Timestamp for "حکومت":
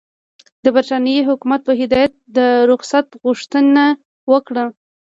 1.29-1.61